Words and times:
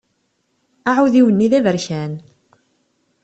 Aɛudiw-nni 0.89 1.47
d 1.51 1.53
aberkan. 1.59 2.13